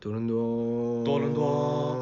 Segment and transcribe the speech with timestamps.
[0.00, 1.99] 多伦多，多伦多多伦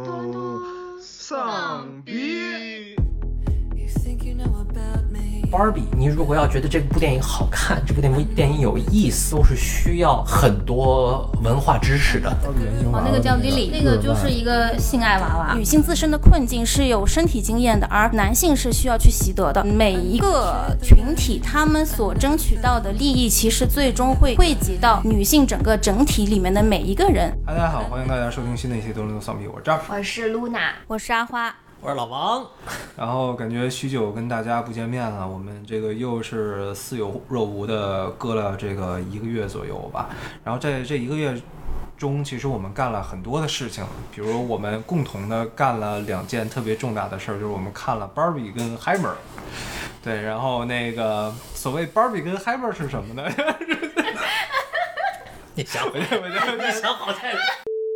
[5.51, 12.29] Barbie，你如果要觉得这部电影好看，这部电影电影有意思，都是需要很多文化知识的。
[12.93, 15.55] 哦，那个叫 Lily，那个就是一个性爱娃娃。
[15.55, 19.65] 女性自身的困境是有身体经验的，而男性是需要去习得的。
[19.65, 27.33] 每一个群体，他们所争取到的利益，其实最终会汇集到女性整个整体里面的每一个人。
[27.47, 29.81] 嗨，大家好，欢迎大家收听新的一期《多伦多丧逼》，我是张。
[29.89, 31.55] 我是露娜，我是阿花。
[31.81, 32.45] 我是老王，
[32.97, 40.11] 然后感觉许久跟大家不见面了，我们这个又是似有若无的隔了这个一个月左右吧。
[40.43, 41.41] 然后在这一个月
[41.97, 49.15] 中，其实我们干了很多的事情，比如我们共同的干了两件特别重大的事儿，就是我们看了 Barbie 跟 Hammer。
[50.03, 53.23] 对，然后那个所谓 Barbie 跟 Hammer 是什么呢？
[55.55, 57.33] 你想我就我就你想好太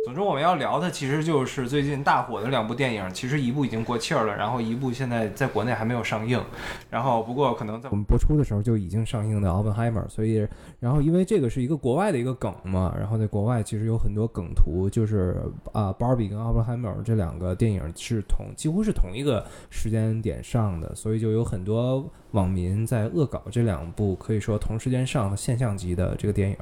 [0.03, 6.43] 总之，我们要聊的其实就是最近大火的两部电影，其实一部已经过气儿了，然后一部现在在国内还没有上映，
[6.89, 10.45] 然后不过可能在我们播出的时候就已经上映的《奥本海默》，所以，
[10.81, 26.57] 然后因为这个是一个国外的一个梗嘛，然后在国外其实有很多梗图，就是啊，芭比跟奥本海默这两个电影是同几乎是同一个时间点上的，所以就有很多网民在恶搞这两部可以说同时间上的现象级的这个电影。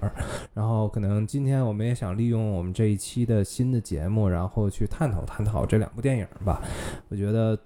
[0.54, 6.62] 然后可能今天我们也想利用我们这一期的新的节目，然后去探讨探讨这两部电影吧。
[7.10, 7.58] 我觉得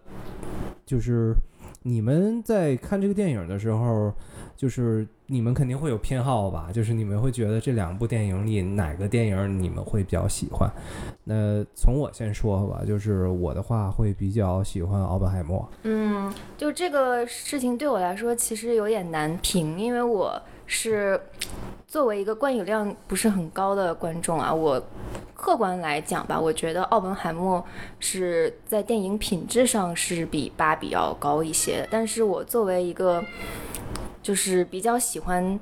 [0.86, 1.36] 就是
[1.84, 4.12] 你们在看这个电影的时候，
[4.56, 6.70] 就是你们肯定会有偏好吧？
[6.74, 10.70] 就是你们会觉得这两部电影里哪个电影你们会比较喜欢？
[11.24, 15.68] 那从我先说吧，就是我的话会比较喜欢奥本海默。
[15.84, 21.20] 嗯，就这个事情对我来说其实有点难评，因为我是
[21.88, 24.82] 作为一个观影量不是很高的观众啊，我
[25.36, 27.64] 客观来讲吧，我觉得奥本海默
[28.00, 33.24] 是在电影品质上是比芭比要高一些，但是我作为一个
[34.24, 35.60] 就是比较喜欢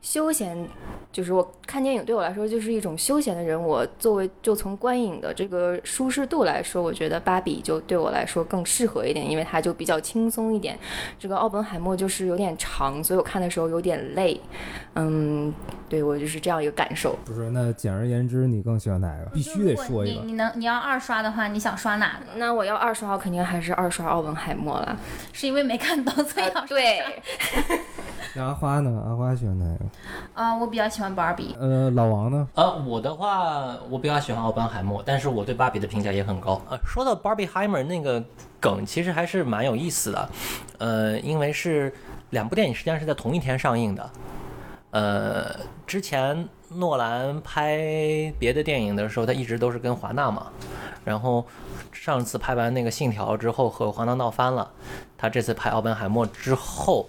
[0.00, 0.68] 休闲。
[1.12, 10.78] 就是我看电影对我来说就是一种休闲的人，我作为就从观影的这个舒适度来说，我觉得芭比就对我来说更适合一点，因为它就比较轻松一点。
[11.18, 14.38] 这个奥本海默就是有点长，所以我看的时候有点累。
[14.94, 15.50] 嗯，
[15.88, 17.16] 对我就是这样一个感受。
[17.24, 19.30] 不是，那简而言之，你更喜欢哪个？
[19.32, 20.20] 必须得说一个。
[20.20, 22.26] 你你能你要二刷的话，你想刷哪个？
[22.36, 24.98] 那我要二刷，肯定还是二刷奥本海默了。
[25.32, 27.02] 是因为没看到，所以要刷对，
[27.95, 27.95] 那
[28.38, 29.02] 阿花呢？
[29.06, 29.84] 阿花喜欢哪个？
[30.34, 31.56] 啊、我比较喜欢芭比。
[31.58, 32.46] 呃，老王呢？
[32.54, 36.60] 呃，我的话，我比较喜欢奥本海默，但是我对芭比的评价也很高。
[36.68, 38.22] 呃，说到 Barbieheimer 那个
[38.60, 40.28] 梗，其实还是蛮有意思的。
[40.78, 41.92] 呃，因为是
[42.30, 44.10] 两部电影实际上是在同一天上映的。
[44.90, 45.54] 呃，
[45.86, 50.46] 之前诺兰拍别的电影的时候，他一直都是跟华纳嘛。
[51.04, 51.44] 然后
[51.92, 54.70] 上次拍完那个《信条》之后，和华纳闹翻了。
[55.18, 57.08] 他这次拍奥本海默之后，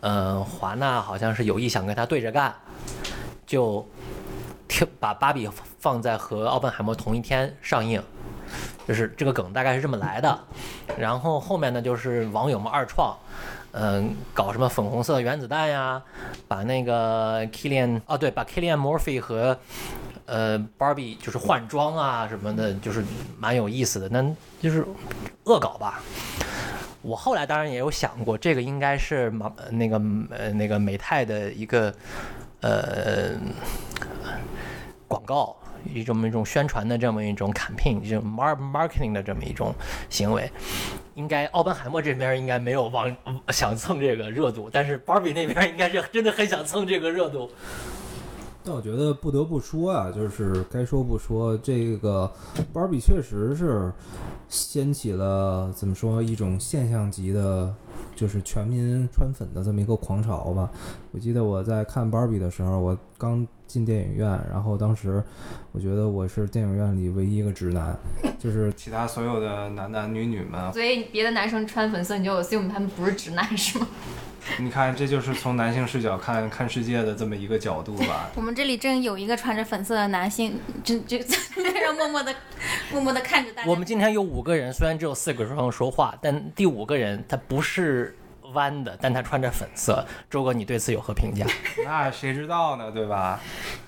[0.00, 2.54] 呃，华纳好像是有意想跟他对着干，
[3.46, 3.86] 就
[4.98, 8.02] 把芭比放在和奥本海默同一天上映，
[8.86, 10.38] 就是这个梗大概是这么来的。
[10.96, 13.14] 然后后面呢，就是网友们二创，
[13.72, 16.02] 嗯、搞什么粉红色原子弹呀，
[16.48, 19.58] 把那个 Killian 哦对，把 Killian Murphy 和
[20.24, 23.04] 呃 Barbie 就是换装啊什么的，就是
[23.38, 24.24] 蛮有意思的，那
[24.62, 24.86] 就是
[25.44, 26.00] 恶搞吧。
[27.02, 30.00] 我后来当然也有想过，这个应该是马那个
[30.30, 31.94] 呃那个美泰的一个
[32.60, 33.32] 呃
[35.08, 35.56] 广告，
[35.92, 39.74] 一种一种宣传的这么一种 campaign，就 mar marketing 的这么一种
[40.08, 40.50] 行为。
[41.14, 43.14] 应该奥本海默这边应该没有往
[43.48, 47.50] 想蹭这个热度，但是 Barbie 那边应该是真的很想蹭这个热度。
[48.62, 52.30] 但我觉得不得不说啊，就是该说不说，这个
[52.72, 53.92] 芭比确实是
[54.50, 57.72] 掀起了怎么说一种现象级的，
[58.16, 60.68] 就是全民穿粉的这么一个狂潮吧。
[61.12, 65.22] 我记得我在看芭比的时候，我刚进电影院，然后当时
[65.70, 67.96] 我觉得我是电影院里唯一一个直男，
[68.40, 73.86] 就是其他所有的男男女女们，所以别的男生穿粉色，你就 assume 他们不是直男是吗？
[74.58, 78.30] 你看，这就是从男性视角看看世界的这么一个角度吧。
[78.36, 82.34] 我们这里正有一个穿着粉色的男性，就就 在那默默的
[82.92, 83.68] 默默的看着大家。
[83.68, 88.16] 我们今天有五个人，虽然只有四个人说话，但第五个人他不是
[88.52, 90.04] 弯的，但他穿着粉色。
[90.28, 91.46] 周哥，你对此有何评价？
[91.84, 93.40] 那谁知道呢，对吧？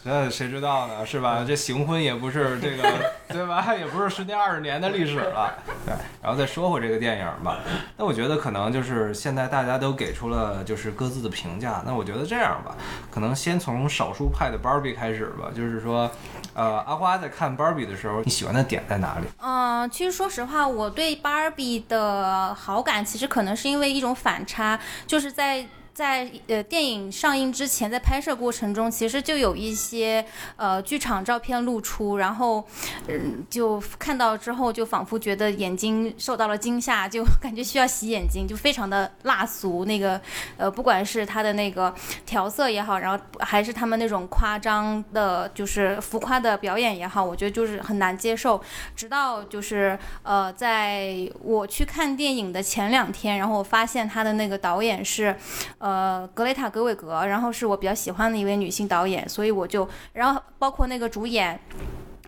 [0.05, 1.44] 那谁知道呢，是吧？
[1.47, 2.82] 这行婚也不是这个，
[3.29, 3.75] 对吧？
[3.75, 5.55] 也不是十年二十年的历史了。
[5.87, 7.59] 对，然后再说回这个电影吧。
[7.97, 11.82] 那我觉得可能就是现在大家都给出了就是各自的评价。
[11.87, 12.75] 那我觉得这样吧，
[13.11, 15.50] 可能先从少数派的 Barbie 开始吧。
[15.55, 16.11] 就是说，
[16.55, 19.26] 呃，阿花在看 Barbie 的时候，你喜欢的点在哪里？
[19.41, 25.67] 嗯，其实说实话，我对芭比的好感其实可能是因为一种反差，就是在。
[25.94, 30.25] 在呃电影上映之前，在拍摄过程中，其实就有一些
[30.56, 32.67] 呃剧场照片露出，然后
[33.09, 39.85] 嗯就看到之后，就仿佛觉得眼睛受到了惊吓，就感觉需要洗眼睛，就非常的辣俗。
[39.85, 40.19] 那个
[40.56, 41.94] 呃不管是它的那个
[42.25, 48.59] 调色也好，然后还是他们那种夸张的，就是浮夸的表演也好，我觉得就是很难接受。
[48.97, 55.37] 直到就是呃在我去看电影的前两天，然后我发现他的那个导演是。
[55.82, 61.58] 呃，格雷塔·格韦格，然后是我比较喜欢的一位女性导演，所以我就，然后包括那个主演，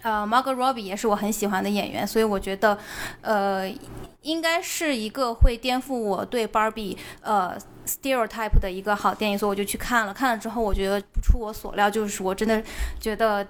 [0.03, 2.77] 呃，Margot Robbie 也是我很喜欢的演员，所以我觉得，
[3.21, 3.73] 呃，
[4.23, 7.57] 应该是一个会颠覆我对 Barbie 呃
[7.87, 10.13] stereotype 的一个好电影，所以我就去看了。
[10.13, 12.61] 看了之后，我觉得不出我所料，就是我真的
[12.99, 13.47] 觉得。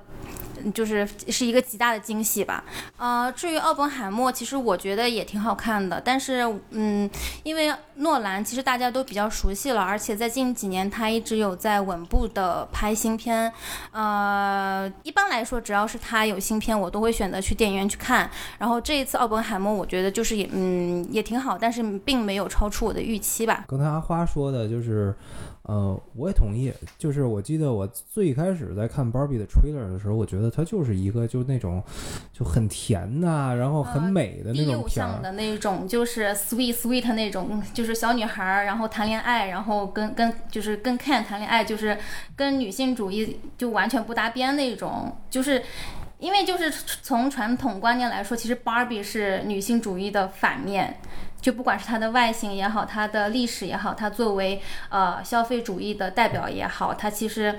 [0.73, 2.65] 就是是一个极大的惊喜吧，
[2.97, 7.09] 呃，至于奥本海默，其实我觉得也挺好看的，但是，嗯，
[7.43, 13.53] 因为诺兰其实大家都比较熟悉了，而且在近几年他一直有在稳步的拍新片，
[13.93, 18.31] 呃，一般来说只要是他有新片，我都会选择去电影院去看。
[18.59, 23.65] 然后这一次奥本海默，我觉得就是也，嗯，也挺好，但是并没有超出我的预期吧。
[23.69, 25.15] 刚才阿花说的就是。
[25.67, 26.71] 呃，我也同意。
[26.99, 31.83] 就是我记得我最开始在看 Barbie 的 trailer 的时候，我觉得它就是一个就那种
[32.33, 41.99] 就很甜呐，然后很美的那种片儿的那种，就是 sweet sweet 那种，就是小女孩儿然后谈恋爱，然后跟跟就是跟 Ken 谈恋爱，就是
[42.37, 45.17] 跟女性主义就完全不搭边那种。
[45.29, 45.63] 就是
[46.19, 46.71] 因为就是
[47.03, 50.99] 从传统观念来说，其实 Barbie 是女性主义的反面。
[51.41, 57.55] 就不管是它的外形也好，它的历史也好，它作为呃消费主义的代表也好，它其实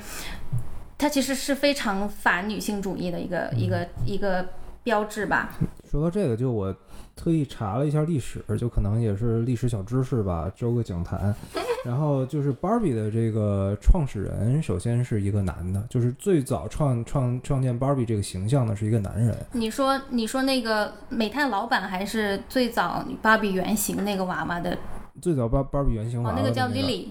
[0.98, 4.48] 它其实是非常反女性主义的一个一个一个
[4.84, 5.54] 标志吧。
[5.90, 6.76] 说到这个，就我。
[7.18, 11.34] 特意查了一下历史，就可能也是历史小知识吧，周个讲坛。
[11.86, 19.34] 然后就是 Barbie 的这个创始人，首先是一个男的，就是最早创创创建 Barbie 这个形象的是一个男人。
[19.54, 24.78] 你说你说那个美泰老板还是最早 Barbie 原型那个娃娃的？
[25.22, 27.08] 最早 Bar Barbie 原型娃娃那个叫 Lily，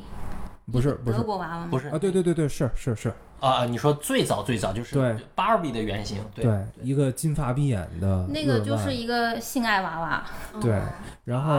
[0.70, 1.68] 不是不是德国娃娃吗？
[1.70, 3.10] 不是啊，对对对对，是是是。
[3.44, 5.16] 啊，你说最早最早就是对。
[5.36, 10.24] Barbie 的原型，对，一个金发碧眼的那个就是一个性爱娃娃，
[10.60, 10.80] 对，
[11.24, 11.52] 然后，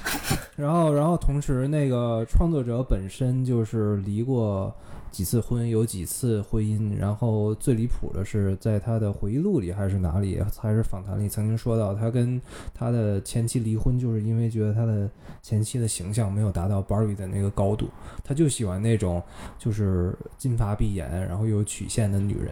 [0.56, 4.74] 然后，然后同时那个创作者本身就是离过。
[5.12, 12.40] 几次婚有几次婚姻，然后最离谱的是，在他的回忆录里还是哪里，还是访谈里曾经说到，他跟
[12.72, 15.06] 他的前妻离婚，就是因为觉得他的
[15.42, 17.90] 前妻的形象没有达到 Barbie 的那个高度，
[18.24, 19.22] 他就喜欢那种
[19.58, 22.50] 就是金发碧眼，然后又有曲线的女人，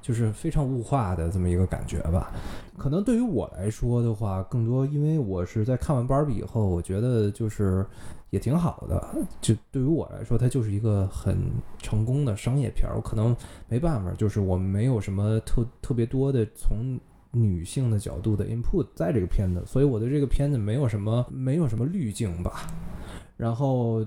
[0.00, 2.32] 就是非常物化的这么一个感觉吧。
[2.76, 7.86] 可能对于我来说的话，更多因为我是在看完芭比以后，我觉得就是。
[8.32, 11.36] 也挺好的，就对于我来说，它就是一个很
[11.76, 12.96] 成功的商业片儿。
[12.96, 13.36] 我可能
[13.68, 16.98] 没办法，就是我没有什么特特别多的从
[17.30, 22.62] 女性的角度的 input 在这个片子，所以我对这个片子没有什么没有什么滤镜吧。
[23.36, 24.02] 然后。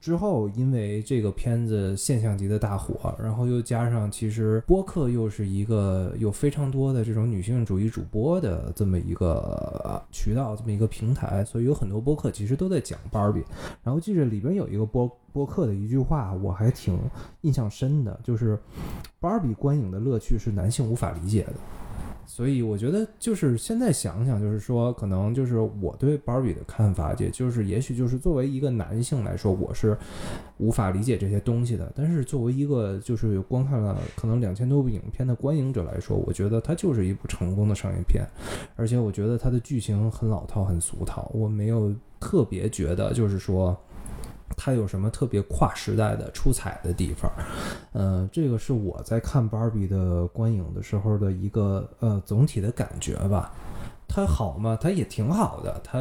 [0.00, 13.42] 之后，因为这个片子现象级的大火，然后又加上其实播客又是一个有非常多的这种女性主义主播的这么一个渠道，这么一个平台，所以有很多播客其实都在讲芭比。
[13.82, 16.98] 然后记着里边有一个播播客的一句话，我还挺
[17.42, 18.58] 印象深的，就是
[19.20, 21.54] 芭比观影的乐趣是男性无法理解的。
[22.30, 29.96] 所以我觉得，就是现在想想，就是说，可能就是我对芭比的看法，也就是也许就是作为一个男性来说，我是
[30.58, 31.90] 无法理解这些东西的。
[31.96, 38.22] 但是作为一个就是观看了可能两千多部影片的观影者来说，我觉得它就是一部成功的商业片，
[38.76, 43.74] 而且我觉得它的剧情很老套、很俗套，我没有特别觉得就是说。
[44.56, 47.30] 它有什么特别跨时代的出彩的地方？
[47.92, 53.52] 呃，这个是我在看 Barbie 的观影的时候的一个呃总体的感觉吧。
[54.06, 54.78] 它好吗？
[54.80, 55.80] 它也挺好的。
[55.84, 55.98] 它。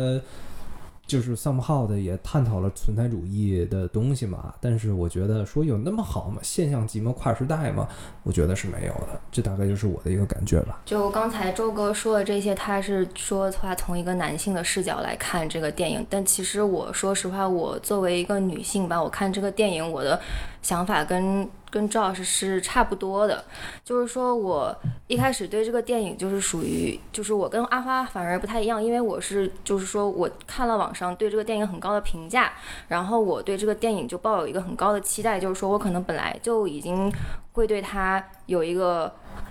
[1.07, 6.39] 就是 somehow 的也探讨了存在主义的东西嘛，但是我觉得说有那么好吗？
[6.43, 7.13] 现象级吗？
[7.17, 7.87] 跨时代吗？
[8.23, 9.19] 我觉得是没有的。
[9.31, 10.81] 这大概就是我的一个感觉吧。
[10.85, 20.19] 就刚才周哥说的这些，他是说话从一个男性的视角来看这个电影，但其实我说实话，我作为一个女性吧，我看这个电影，我的
[20.67, 23.41] 想法跟跟赵老师是差不多的，
[23.85, 32.51] 就是说我一开始对这个电影就是属于，就是我跟阿花反而不太一样，因为我是就是说我看了网上对这个电影很高的评价，
[32.89, 37.09] 然后我对这个电影就抱有一个很高的期待，就是说我可能本来就已经
[37.53, 39.09] 会对他有一个。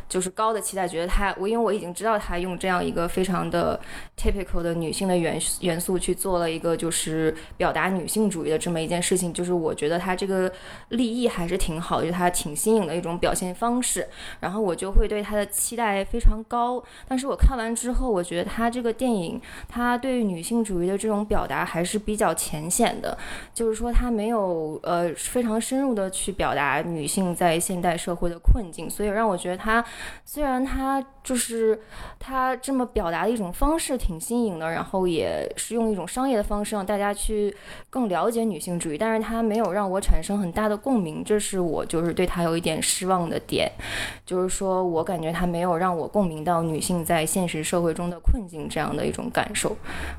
[0.09, 3.79] 就是高的期待，觉得他我因为我已经知道他用这样一个非常的
[4.17, 10.51] typical 的女性的元元素去做了一个就是表达女性主义的这么一件事情，就是我觉得他这个
[10.91, 14.07] 立意还是挺好的，就是他挺新颖的一种表现方式，
[14.41, 16.83] 然后我就会对他的期待非常高。
[17.09, 23.17] 但是我看完之后，我觉得他这个电影，他对女性主义的这种表达还是比较浅显的，
[23.53, 29.76] 就是说他没有呃非常深入的去表达女性在现代社会的困境，所以让我觉得他
[30.25, 31.79] 虽然他就是
[32.19, 37.55] 他这么表达的一种方式挺新颖的，然后也是用一种商业的方式让大家去
[37.91, 43.71] 更了解女性主义，但是他没有让我产生很大的共鸣，这是我就是对他有一点失望的点，
[44.25, 49.77] 就是说我感觉他没有让我共鸣到女性在现实社会中的困境这样的一种感受，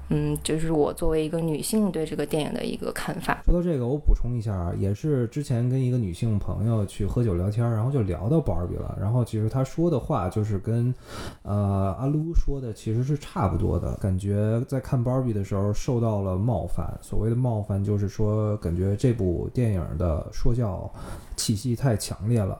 [0.09, 3.41] 嗯，就是我作为一个女性对这个电影的一个看法。
[3.45, 10.93] 说到这个，我补充一下，也是之前跟一个女性朋友去喝酒聊天，然后就聊到 Barbie 了，然后其实他说的话就是跟，
[11.43, 16.87] 呃，阿撸说的其实是差不多的，感觉在看 Barbie 的时候受到了冒犯。
[17.01, 20.91] 所谓的冒犯，就是说感觉这部电影的说教
[21.35, 22.59] 气息太强烈了。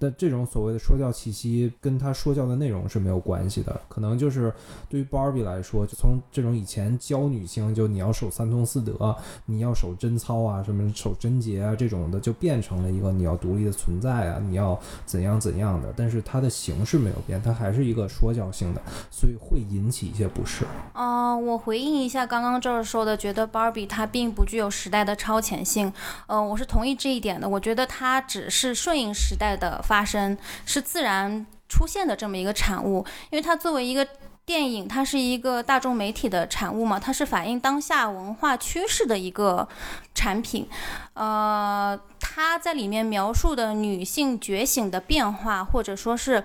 [0.00, 3.80] 但这种所谓的说教气息，跟他说教的内容是没有关系的。
[3.88, 4.52] 可能就是
[4.88, 15.92] 对于 Barbie 来说，就从这种以前教女性，就你要守三从四德，你要守贞操啊，什么守贞洁啊这种的，就变成了一个你要独立的存在啊，你要怎样怎样的。
[15.96, 20.64] 但是它的形式没有变，它还是一个说教性的，所以会引起一些不适。
[20.94, 25.92] 哦、我回应一下刚刚这儿说的，觉得 babi 它并不具有时代的超前性。
[26.26, 27.48] 嗯、我是同意这一点的。
[27.48, 33.04] 我觉得它只是顺应时代的发生，是自然出现的这么一个产物。
[33.30, 34.06] 因为它作为一个
[34.48, 39.68] 电影，它是一个大众媒体的产物嘛，它是反映当下文化趋势的一个
[40.14, 40.66] 产品。
[41.12, 46.42] 呃，它在里面描述的女性觉醒的变化，或者说是，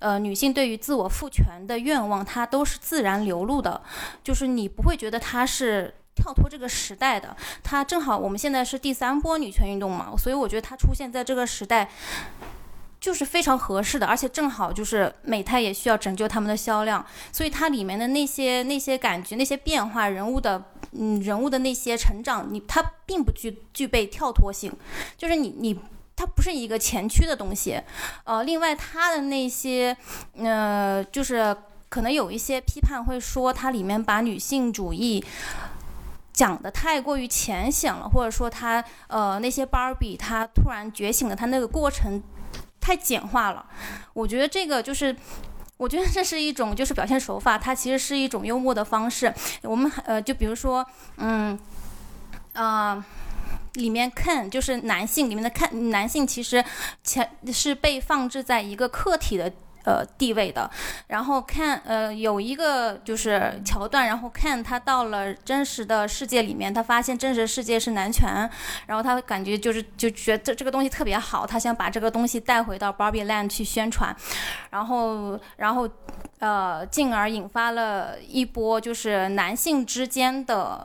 [0.00, 3.80] 呃，女性对于自我赋权的愿望，它都是自然流露的，
[4.22, 5.94] 就是你不会觉得它是。
[6.18, 11.90] 跳脱这个时代的，它正好我们现在是第三波女权运动嘛，所以我觉得它出现在这个时代，
[13.06, 20.60] 就是非常合适的，而且正好就是美泰也需要拯救他们的销量，所以它里面的那些那些感觉、那些变化、人物的
[20.90, 24.72] 嗯人物的那些成长，你它并不具具备跳脱性，
[25.16, 25.78] 就是你你。
[26.18, 27.78] 它不是一个前驱的东西，
[28.24, 29.94] 呃，另外它的那些，
[30.38, 31.54] 呃，就是
[31.90, 35.22] 可能有一些批判会说它里面把女性主义
[36.32, 42.22] 讲的太过于浅显了，或者说它呃那些芭比她突然觉醒的，她那个过程
[42.86, 43.66] 太简化了。
[44.12, 45.16] 我觉得这个就是。
[45.78, 49.30] 我觉得这是一种就是表现手法，它其实是一种幽默的方式。
[49.60, 50.82] 我们呃，就比如说，
[51.18, 51.58] 嗯，
[52.54, 53.04] 呃，
[53.74, 56.64] 里面 Ken 就是男性里面的 Ken 男性，其实
[57.04, 59.52] 前是被放置在一个客体的。
[59.86, 60.68] 呃，地位的，
[61.06, 68.28] 然后看，呃，有一个就是桥段，然后看他到了真实的世界里面，他发现真实世界是男权，
[68.88, 74.14] 然后他感觉就是就觉得这个东西特别好，他想把这个东西带回到 Barbie Land 去宣传，
[74.70, 75.88] 然后，然后，
[76.40, 80.84] 呃，进而引发了一波就是男性之间的。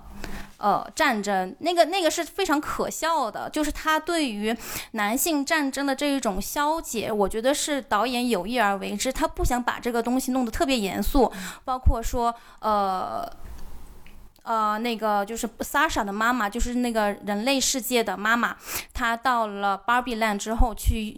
[0.61, 4.55] 呃，战争那个那个是非常可笑的，就是他对于
[4.91, 11.31] 男性战争的这一种消解，我觉得是导演有意而为之，他不想把这个东西弄得特别严肃，
[11.65, 13.27] 包括说呃。
[14.43, 18.55] 呃，那个就是 Sasha 的妈妈，就是那个人类世界的妈妈，
[18.93, 21.09] 她到了 Barbie Land 之后，去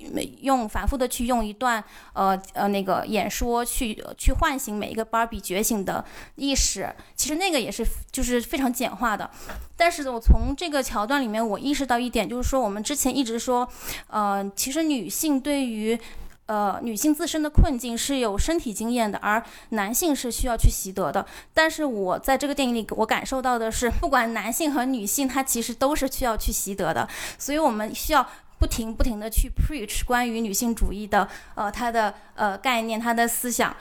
[0.42, 6.04] 用反复的去用一段呃呃那个演说去去唤醒每一个 Barbie 觉醒的
[6.36, 6.94] 意识。
[7.16, 9.30] 其实那个也是就是非常简化的，
[9.78, 13.68] 但是我从这个桥段里面，我意识到一点，就是说我们之前一直说，
[14.08, 15.98] 呃，其实女性对于
[16.46, 21.26] 呃，女性自身的困境是有身体经验的，而男性是需要去习得的。
[21.54, 27.08] 但是我在这个电影里，我感受到的是，不管男性和女性，他其实都是需要去习得的。
[27.38, 28.28] 所以我们需要
[28.60, 33.76] 不停不停的去 preach 关于女性主义的呃它的呃概念，它的思想。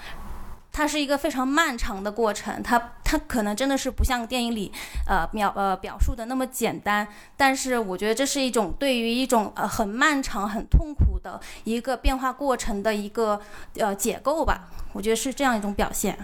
[0.73, 4.73] 它是一个非常漫长的过程，它它可能真的是不像电影里，
[5.07, 13.39] 呃描呃表述的那么简单，但是我觉得这是一种对于一种呃很漫长、很痛苦的一个变化过程的一个
[13.75, 16.17] 呃解构吧，我觉得是这样一种表现。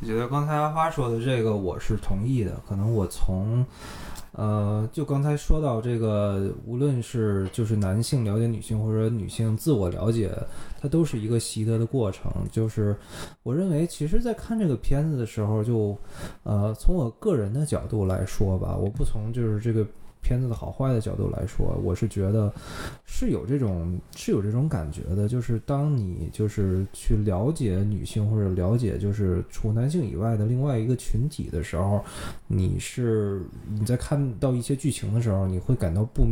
[0.00, 3.66] 我觉得刚才阿花说的这个我是同意的，可能我从
[4.32, 10.32] 呃，就刚才说到这个，无论是就是男性了解女性，或者女性自我了解，
[10.80, 12.32] 它都是一个习得的过程。
[12.50, 12.96] 就是
[13.42, 15.98] 我认为，其实，在看这个片子的时候，就
[16.44, 19.86] 呃，从我个人的角度来说吧，我不从就是这个。
[20.20, 22.52] 片子的好坏的角度来说，我是觉得
[23.06, 32.04] 是有这种是有这种感觉的，就是当你就是去了解女性或者了解就是除男性以外的另外一个群体的时候，
[32.48, 36.26] 你是你在看到一些剧情的时候，你会感到不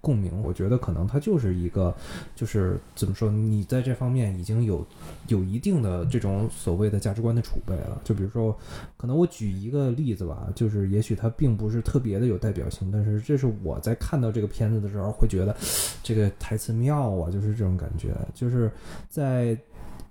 [0.00, 0.30] 共鸣。
[0.42, 1.94] 我觉得可能它就是一个
[2.34, 4.86] 就是怎么说，你在这方面已经有
[5.28, 8.00] 有一定的这种所谓的价值观的储备了。
[8.04, 8.56] 就比如说，
[8.96, 15.56] 可能我举一个例子吧，就是也许它并不是特别的有代表性，但是这是我在看到这个片子的时候会觉得
[16.02, 18.70] 这个台词妙啊，就是这种感觉，就是
[19.08, 19.56] 在。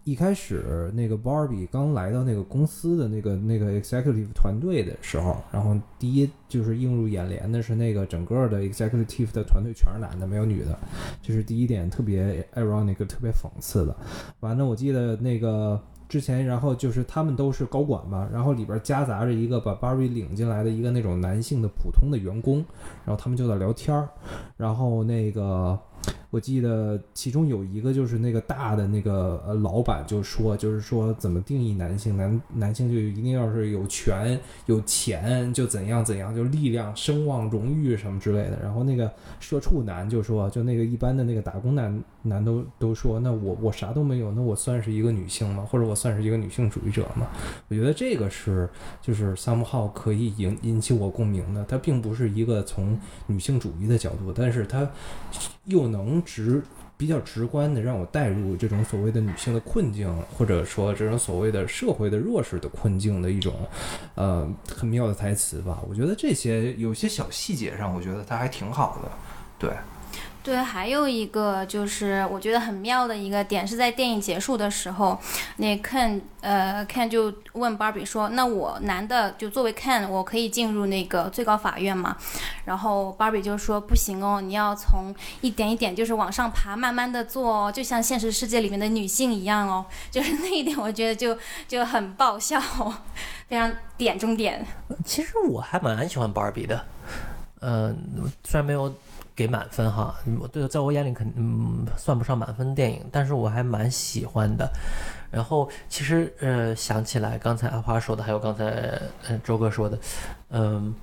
[0.06, 10.78] 一开始那个 Barbie 刚来到那个公司的那个那个 executive 团队的时候，然后第一就是映入眼帘的是那个整个的 executive 的团队全是男的，没有女的，
[11.22, 13.96] 这是第一点特别 ironic、特别讽刺的。
[14.40, 22.66] 完了，我记得那个之前，然后就是他们都是高管嘛，然后里边夹杂着一个把 Barbie 领进来的一个那种男性的普通的员工，
[23.06, 24.10] 然后他们就在聊天儿，
[24.58, 25.78] 然后那个。
[26.32, 38.60] 我记得其中有一个就是那个大的那个呃老板就说，就是说怎么定义男性，男男性就一定要是有权有钱就怎样怎样，就力量、声望、荣誉什么之类的。
[38.62, 45.66] 然后那个社畜男就说，就那个一般的那个打工男男都都说，那我我啥都没有，那我算是一个女性吗？
[45.68, 47.28] 或者我算是一个女性主义者吗？
[47.70, 48.70] 我觉得这个是
[49.02, 54.88] 就是 somehow 可以引引起我共鸣的，它并不是一个从女性主义的角度，但是它
[55.70, 56.62] 又能直
[56.98, 63.54] 比较直观的让我带入这种所谓的女性的困境，或者说这种所谓的社会的弱势的困境的一种，
[64.16, 64.46] 呃，
[64.76, 65.82] 很妙的台词吧。
[65.88, 69.10] 我觉得这些有些小细节上，我觉得它还挺好的，
[69.58, 69.72] 对。
[70.42, 75.20] 对，还有一个就是我觉得很妙的一个点是在电影结束的时候，
[75.58, 82.16] 那 Ken 呃 Ken 就问 Barbie 说：“那我男的就作为 Ken，我可以进入那个最高法院吗？”
[82.66, 92.60] 然后 Barbie 就说：“不行哦，你要从一点一点就是往上爬，慢慢的做，就像现实世界里面的女性一样哦。”就是那一点，我觉得就就很爆笑，
[93.50, 94.66] 非常点中点。
[95.06, 96.82] 其实我还蛮喜欢 Barbie 的，
[97.60, 97.96] 嗯、
[98.46, 98.92] 虽然没有
[99.40, 104.70] 给满分哈，我对，在我眼里肯嗯算不上满分电影，但是我还蛮喜欢的。
[105.32, 108.66] 然后其实呃想起来刚才阿花说的，还有刚才
[109.30, 109.98] 呃周哥说的，
[110.50, 110.94] 嗯、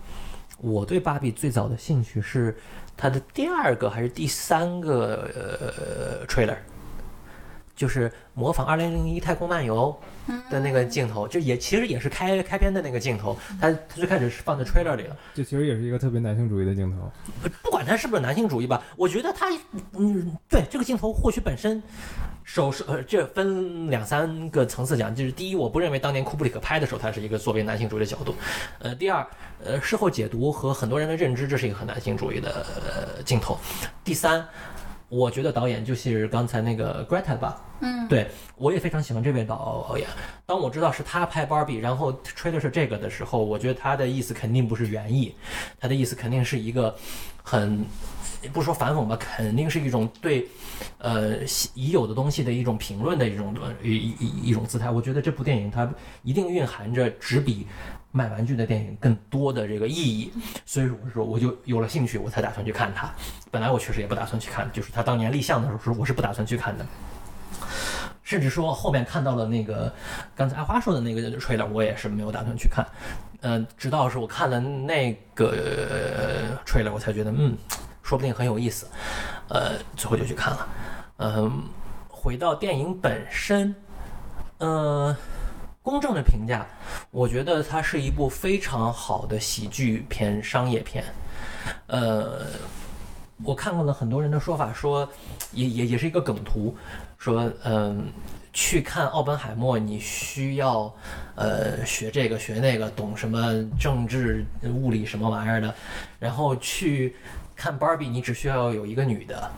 [0.58, 2.54] 我对芭比最早的兴趣是
[2.94, 6.58] 它的第二个还是第三个呃 trailer，
[7.76, 9.94] 就是模仿《二零零一太空漫游》
[10.50, 15.16] 的那个镜头，就也其实也是开开篇的那个镜头，它它最开始是放在 trailer 里了。
[15.34, 17.12] 这其实也是一个特别男性主义的镜头。
[17.62, 19.46] 不管它是不是男性主义吧，我觉得它，
[19.92, 21.82] 嗯，对这个镜头或许本身，
[22.44, 28.34] 手是呃，这分两三个层次讲，就是第一，我不认为当年库布里克拍的时候，他是一个作为男性主义的角度，
[28.78, 29.26] 呃，第二，
[29.62, 33.58] 呃，事后解读和很多人的认知，这是一个很男性主义的、呃、镜头，
[34.02, 34.42] 第三。
[35.08, 40.08] 我觉得导演就是刚才那个 Greta 吧，嗯，对我也非常喜欢这位导演。
[40.44, 45.34] 当我知道是他拍 Barbie，然后吹的是这个的时候，我觉得他的意思肯定不是原意，
[45.78, 46.94] 他的意思肯定是一个
[47.42, 47.84] 很
[48.52, 50.48] 不说反讽吧，肯定是一种对
[50.98, 51.36] 呃
[51.74, 54.90] 已有的东西的一种评论的一种呃一一一种姿态。
[54.90, 55.88] 我觉得这部电影它
[56.22, 57.66] 一定蕴含着只比
[58.16, 60.32] 卖玩具的电影更多的这个意义，
[60.64, 63.12] 所以我说我就有了兴趣，我才打算去看它。
[63.50, 66.86] 本来我确实也不打算去看，就是他当年立项的时候，我是不打算去看的。
[68.22, 69.92] 甚至说后面看到了那个
[70.34, 72.86] 刚才阿花说的那个 trailer，我也是没有打算去看。
[73.42, 77.54] 嗯、直到是我看了那个呃 trailer，我才觉得嗯，
[78.02, 78.88] 说不定很有意思。
[79.48, 80.68] 呃，最后就去看了。
[81.18, 81.62] 嗯、
[82.08, 83.74] 回到电影本身，
[84.58, 85.14] 呃，
[85.86, 86.66] 公正的评价，
[87.12, 91.04] 我觉得它是一部非常好的喜剧片、商业片。
[91.86, 92.44] 呃，
[93.44, 95.08] 我看过了很多人的说法，说
[95.52, 96.76] 也也也是一个梗图，
[97.16, 98.08] 说嗯。
[98.58, 100.90] 去看奥本海默，你需要，
[101.34, 105.74] 呃，学这个学那个，懂什么政治、物理什么玩意儿的，
[106.18, 107.14] 然后去
[107.54, 109.50] 看芭比你只需要有一个女的，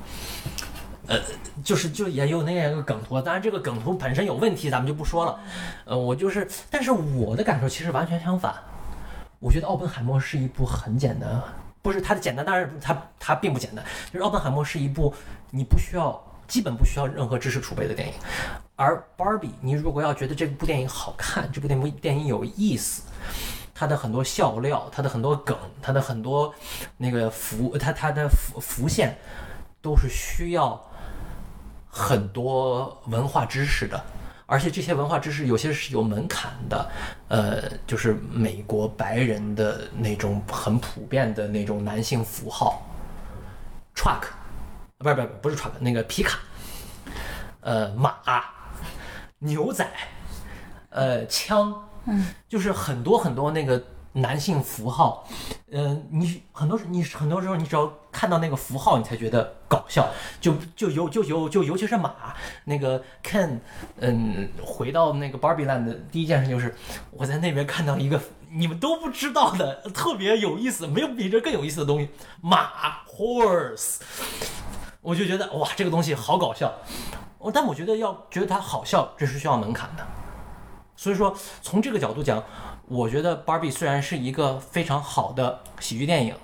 [1.09, 1.19] 呃，
[1.65, 5.41] 就是就也有那样一个梗图，当然这个梗图本身有问题，咱们就不说了。
[5.87, 8.55] 呃，我就是，但是我的感受其实完全相反，
[9.41, 11.43] 我觉得奥本海默是一部很简单，
[11.83, 15.13] 不是它的简单，当然它它并不简单，就是奥本海默是一部
[15.51, 16.23] 你不需要。
[16.49, 18.15] 基本不需要任何知识储备的电影，
[18.75, 23.03] 而 Barbie，你如果要觉得这部电影好看，这部电影电影有意思，
[23.75, 26.55] 它的很多笑料，它的很多梗，它的很多
[26.97, 29.15] 那个浮，它它的浮浮现，
[29.83, 30.83] 都是需要
[31.99, 34.01] 很多文化知识的。
[34.47, 36.91] 而且这些文化知识有些是有门槛的，
[37.29, 42.83] 呃，就是美国白人的那种很普遍的那种男性符号
[43.95, 44.23] ，truck，
[44.97, 46.39] 不是不是不是 truck，那个皮卡，
[47.61, 48.15] 呃，马，
[49.39, 49.87] 牛仔，
[50.89, 53.85] 呃，枪，嗯，就是很多很多那个
[54.21, 55.27] 男性符号，
[55.71, 60.09] 嗯、你很多时你很多时候你只要看到那个符号，你才觉得搞笑，
[60.41, 62.15] 就就尤就尤就尤其是马
[62.65, 63.59] 那个 Ken，
[63.99, 66.75] 嗯，回到那个 Barbie Land 的第一件事就是
[67.11, 72.09] 我在那边看到一个你们都不知道的特别有意思，没有比这更有意思的东西，
[72.41, 73.99] 马 horse，
[75.01, 76.73] 我就觉得哇，这个东西好搞笑。
[77.39, 80.05] 我但我觉得要觉得它好笑，这是需要门槛的。
[80.97, 82.43] 所以说，从这个角度讲，
[82.89, 86.35] 我觉得《Barbie》虽然是一个非常好的喜剧电影、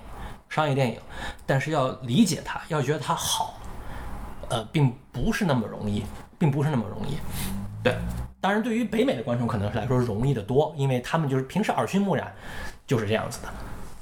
[0.47, 0.99] 商业电影，
[1.45, 3.59] 但是要理解它，要觉得它好，
[4.49, 6.03] 呃，并不是那么容易，
[6.37, 7.17] 并不是那么容易。
[7.83, 7.95] 对，
[8.39, 12.31] 当然，对于北美的观众可能是来说容易得多，因为他们就是平时耳熏目染，
[12.85, 13.49] 就是这样子的。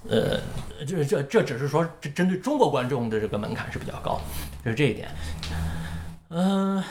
[0.09, 4.19] 呃，就是这这只是说这针对中国观众的这个门槛是比较高，
[4.65, 5.07] 就是这一点。
[6.27, 6.83] 嗯、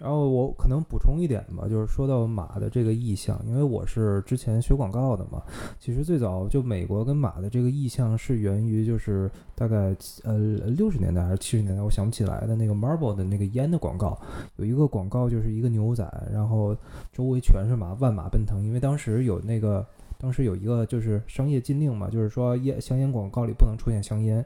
[0.00, 5.42] 然后我可能补充一点吧，就是说到马的这个意象，因为我是之前学广告的嘛，
[5.78, 14.18] 其实最早就美国跟马的这个意象是源于就是大概呃六十年代还是七十年代，我想不起来的那个 Marble 的那个烟的广告，
[14.56, 16.74] 有一个广告就是一个牛仔，然后
[17.12, 19.86] 周围全是马，万马奔腾，因为当时有那个。
[20.20, 24.44] 当时有一个就是商业禁令嘛，就是说烟香烟广告里不能出现香烟，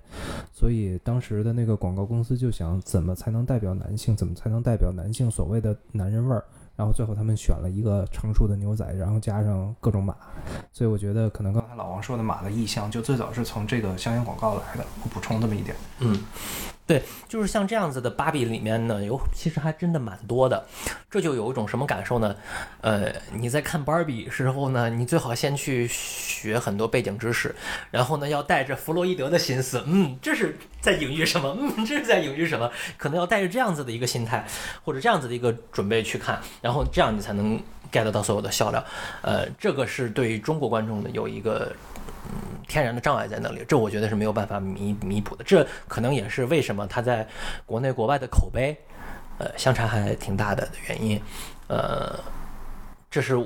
[0.53, 6.45] 所以当时的那个广告公司就想怎么才能代表男性，怎么才能代表男性所谓的男人味儿。
[6.77, 10.17] 然后最后他们选了一个成熟的牛仔，然后加上各种马，
[10.73, 14.85] 所以我觉得可能刚才老王说的马的意象，就最早是从这个香烟广告来的。
[15.03, 15.77] 我补充这么一点。
[16.01, 16.19] 嗯，
[16.87, 20.63] 对，就是像这样子的芭比里面呢，有其实还真的蛮多的。
[21.11, 22.37] 这就有一种什么感受呢？
[22.83, 27.55] 呃，你在看芭比时候呢，你最好先去学很多背景知识，
[27.91, 31.57] 然后呢，要带着弗洛伊德的心思，嗯，这是在隐喻什么？
[31.59, 32.71] 嗯，这是在隐喻什么？
[32.99, 34.47] 可能要带着这样子的一个心态，
[34.85, 37.59] 或者这样子的一个准备去看，然后这样你才能
[37.91, 38.85] get 到所有的笑料。
[39.23, 41.75] 呃，这个是对于中国观众的有一个。
[42.25, 45.45] 嗯，天然的障碍在那里，这我觉得是没有办法弥弥补的。
[45.45, 47.27] 这可能也是为什么它在
[47.67, 48.77] 国内国外的口碑，
[49.39, 51.21] 呃，相差还挺大的原因。
[51.69, 52.19] 呃，
[53.11, 53.39] 这是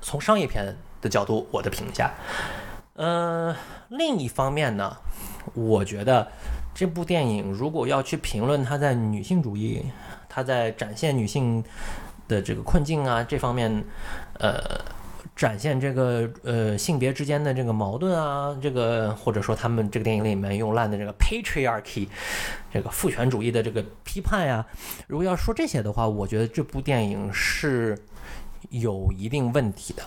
[0.00, 2.10] 从商业片的角度我的评价。
[2.94, 3.54] 呃，
[3.88, 4.96] 另一方面呢，
[5.54, 6.26] 我觉得
[6.74, 9.84] 这部电影如果要去评论它在女性主义，
[10.28, 11.64] 它在展现女性
[12.26, 13.84] 的这个困境啊这方面，
[14.38, 14.80] 呃。
[15.40, 22.06] 展现这个呃性别之间的这个矛盾啊，这个或者说他们这个电影里面用烂的这个 patriarchy，
[22.70, 24.66] 这个父权主义的这个批判呀，
[25.06, 27.98] 如果要说这些的话，我觉得这部电影是
[28.68, 30.02] 有一定问题的，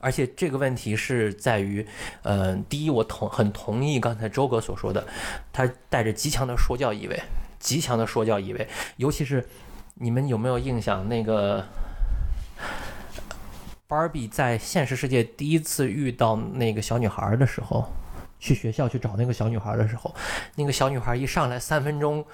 [0.00, 1.86] 而且这个问题是在于，
[2.20, 5.02] 呃，第一，我同很同意刚才周哥所说的，
[5.50, 7.18] 他带着极强的说教意味，
[7.58, 9.48] 极强的说教意味，尤其是
[9.94, 11.64] 你们有没有印象那个？
[13.92, 17.84] 芭比在现实世界第一次遇到那个小女孩的时候，
[18.40, 20.14] 去学校去找那个小女孩的时候，
[20.54, 22.24] 那个小女孩一上来三分钟，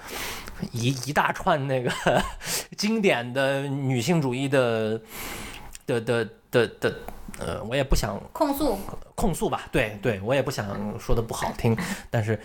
[0.71, 1.91] 一一大串那个
[2.77, 5.01] 经典的女性主义的
[5.85, 6.95] 的的的的，
[7.39, 8.79] 呃，我也不想控诉
[9.13, 11.77] 控诉吧，对对，我也不想说的不好听，
[12.09, 12.39] 但是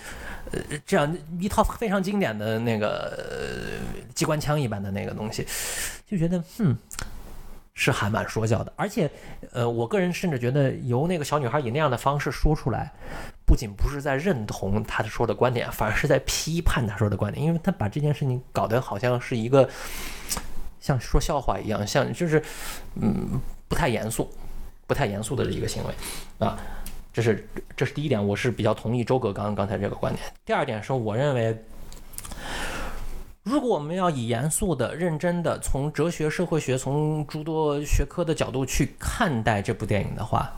[0.50, 5.46] 呃，这样一套非常经典的那个、呃、机关枪一般的那个东西，
[6.04, 6.76] 就觉得嗯。
[7.74, 9.10] 是还蛮说教的，而且，
[9.52, 12.92] 呃，我个人甚至觉得由那个小女孩以那样的方式说出来，
[13.44, 19.68] 不仅不是在认同她说的观点，反而是在批判她说的观点，因为她把这件事情搞得好像是一个
[20.80, 22.40] 像说笑话一样，像就是
[22.94, 24.32] 嗯不太严肃、
[24.86, 26.56] 不太严肃的一个行为啊，
[27.12, 27.44] 这是
[27.76, 30.24] 这是第一点，我是比较同意周哥刚刚才这个观点。
[30.44, 31.64] 第二点是我认为。
[33.44, 40.50] 如果我们要以严肃的、认真的，从哲学、社会学、从诸多学科的角度去看待这部电影的话，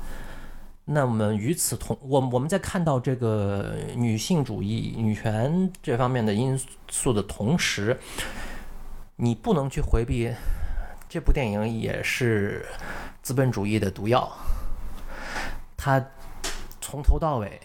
[0.84, 6.56] 那么与此同，我我们在看到这个女性主义、女权这方面的因
[6.88, 7.98] 素的同时，
[9.16, 10.32] 你不能去回避，
[11.08, 12.64] 这部电影也是
[13.20, 14.30] 资本主义的毒药，
[15.76, 16.00] 它
[16.80, 17.60] 从头到尾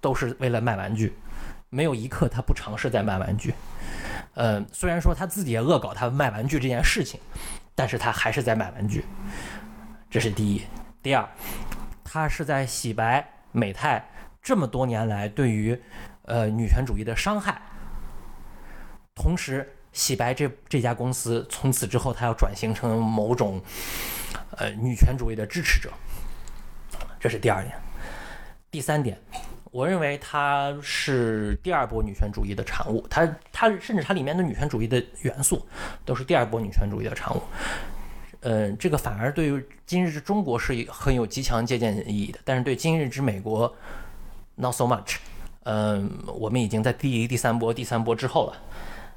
[0.00, 1.12] 都是为了卖玩具，
[1.70, 3.52] 没有一刻它不尝试在卖玩具。
[4.38, 7.18] 呃，虽然说他自己也恶搞他卖玩具这件事情，
[7.74, 9.04] 但是他还是在卖玩具，
[10.08, 10.62] 这是第一。
[11.02, 11.28] 第二，
[12.04, 14.08] 他是在洗白美泰
[14.40, 15.76] 这么多年来对于
[16.22, 17.60] 呃女权主义的伤害，
[19.12, 23.60] 同时洗白这这家公司从此之后，他要转型成某种
[24.56, 25.90] 呃女权主义的支持者，
[27.18, 27.74] 这是第二点。
[28.70, 29.20] 第三点，
[29.70, 35.64] 我认为它是第二波女权主义的产物，它它甚至它里面的女权主义的元素
[36.04, 37.42] 都是第二波女权主义的产物。
[38.40, 43.72] 呃，这个反而对于今日之中国是很有极强借鉴意义的，但是对今日之美国
[44.54, 45.16] not so much。
[45.64, 48.62] 嗯、我们已经在第一、第三波、第三波之后了。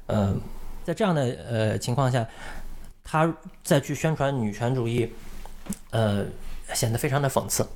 [0.08, 0.40] 嗯、
[0.84, 2.26] 在这样的呃情况下，
[3.02, 5.10] 他再去宣传女权主义，
[5.90, 6.26] 呃，
[6.74, 7.66] 显得非常的讽刺。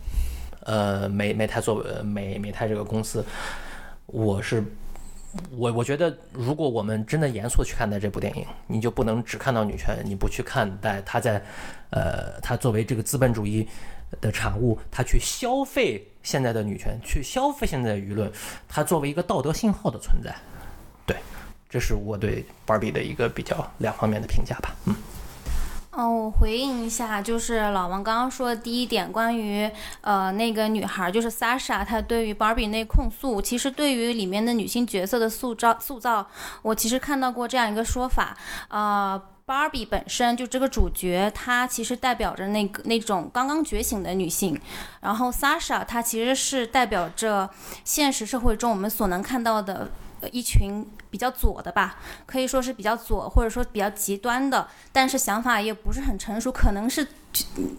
[0.66, 3.24] 呃，美美泰作为美美泰这个公司，
[4.06, 4.64] 我是
[5.52, 11.40] 我我觉得，如果我们真的严肃去看待这部电影，你就不能只看到女权，你不去看待它在，
[11.90, 13.68] 呃，它作为这个资本主义
[14.20, 18.28] 的产物，它去消费现在的女权，去消费现在的舆论，
[18.68, 20.34] 它作为一个道德信号的存在，
[21.06, 21.16] 对，
[21.70, 24.96] 这是我对 Barbie 的一个比较两方面的评价吧，嗯。
[25.96, 29.70] 哦，我回应一下，就是老王刚刚说的第一点，关于
[30.02, 36.26] 呃那个女孩，就是 Sasha，她对于 Barbie 那控诉，其实对于里面的女性角色的塑造塑造，
[36.60, 38.36] 我其实看到过这样一个说法，
[38.68, 39.20] 呃。
[39.46, 44.60] 芭比本身就这个主角，她其实代表着那个那种刚刚觉醒的女性，
[45.00, 47.48] 然后 Sasha 她其实是代表着
[47.84, 49.88] 现实社会中我们所能看到的
[50.28, 57.06] 一群比较左的吧，可以说是比较左，或者说比较极端的，但是想法也不是很成熟，可能是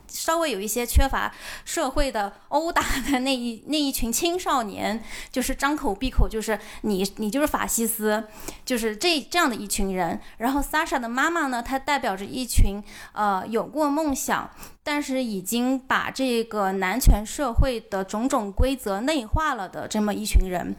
[0.07, 1.33] 稍微有一些缺乏
[1.65, 8.23] 社会的殴打的那一 那一群青少年，就是张口闭口就是你你就是法西斯，
[8.63, 10.19] 就是这这样的一群人。
[10.37, 12.81] 然后 Sasha 的妈妈呢，她代表着一群
[13.13, 14.49] 呃有过梦想，
[14.83, 20.75] 但是已经把这个男权社会的种种规则内化了的这么一群人。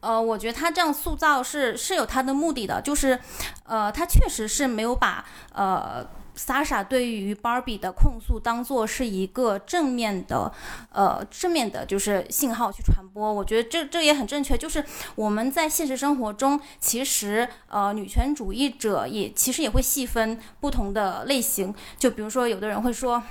[0.00, 3.18] 呃，我觉得他这样塑造是是有他的目的的，就是，
[3.64, 10.50] 呃，他确实是没有把呃 Sasha 对于 Barbie 的控诉当做是一个正面的，
[10.90, 13.30] 呃，正面的就是信号去传播。
[13.30, 14.82] 我觉得这这也很正确，就是
[15.16, 23.22] 我们在现实生活中，其实呃女权主义者也其实也会细分不同的类型，就比如说有的人会说。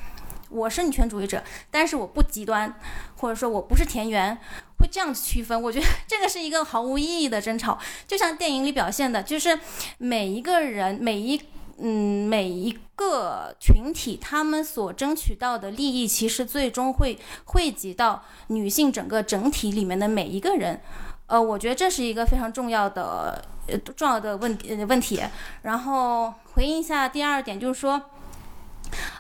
[0.50, 2.74] 我是女权主义者，但是我不极端，
[3.18, 4.36] 或者说我不是田园，
[4.80, 5.62] 会这样子区分。
[5.62, 9.60] 我觉得这个是一个毫无意义的争吵，就像电影里表现的，就是
[10.00, 11.40] 每一个人、每一
[11.78, 20.82] 嗯每一个群体，他们所争取到的利益，其实最终会汇集到女性整个整体里面的每一个人。
[21.28, 25.22] 呃，我觉得这是一个非常重要的呃重要的问呃问题。
[25.62, 28.02] 然后回应一下第二点，就是说。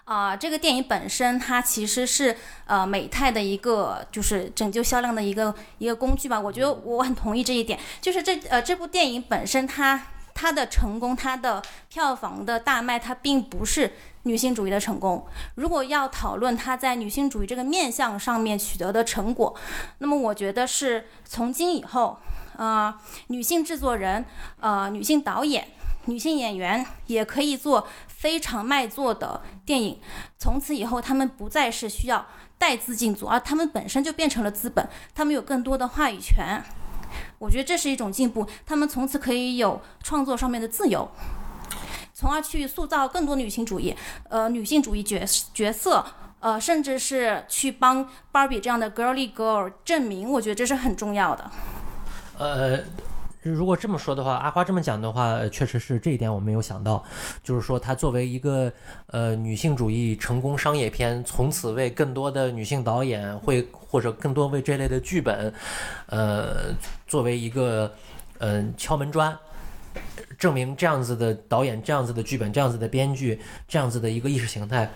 [0.06, 6.40] 啊、这个电影本身它其实是呃美泰的一个就是拯救销量的一个一个工具吧。
[6.40, 15.26] 我觉得我很同意这一点，就是这呃这部电影本身它它的成功，它的票房的大卖，它并不是女性主义的成功。
[15.56, 19.56] 如果要讨论它在女性主义这个面向上面取得的成果，
[20.00, 22.18] 那么我觉得是从今以后，
[22.58, 22.94] 呃，
[23.28, 24.26] 女性制作人，
[24.60, 25.68] 呃，女性导演。
[26.06, 27.86] 女性演员也可以做
[28.20, 29.98] 非常卖座的电影，
[30.38, 32.26] 从此以后，他们不再是需要
[32.58, 36.62] 带资进组，而他们本身就变成了资本，他们有更多的话语权。
[37.38, 41.10] 我觉得这是一种进步，他们从此可以有创作上面的自由，
[42.14, 43.96] 从而去塑造更多女性主义，
[44.28, 46.06] 呃，女性主义角角色，
[46.42, 51.50] 呃，甚至是去帮 Barbie 这样的 girly girl 证明，我觉得这是很重要的。
[52.38, 52.80] 呃，
[53.42, 57.04] 如果这么说的话，阿花这么讲的话，确实是这一点我没有想到，
[57.44, 58.72] 就是说它作为一个
[59.08, 65.54] 呃女性主义成功商业片，从此为更多的女性导演会或者更多为这类的剧本，
[66.08, 66.74] 呃，
[67.08, 67.92] 作为一个
[68.40, 69.38] 嗯、敲门砖。
[70.38, 74.90] 证明这样子的导演、这样子的剧本、这样子的编剧、这样子的一个意识形态，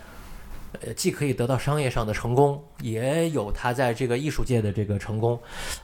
[0.82, 5.40] 呃，既可以得到商业上的成功，也有他在这个艺术界的这个成功。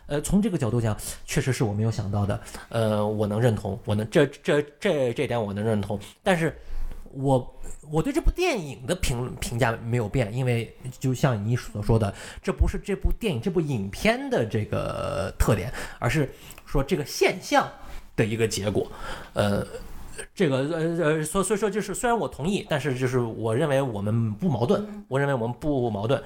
[0.08, 2.42] 呃，从这个角度讲，确实是我没有想到的。
[2.70, 6.00] 呃，我能认同，我能这这这这点我能认同。
[6.24, 6.58] 但是
[7.12, 16.30] 我我对这部电影的评评价没有变，因为就像你所说的，这不是这部电影这部影片的这个特点，而是
[16.66, 17.70] 说这个现象
[18.16, 18.92] 的一个结果。
[19.34, 19.66] 呃。
[20.34, 26.22] 这个呃呃，所所以说就是，虽然我同意，但是就是我认为我们不矛盾，我认为我们不矛盾。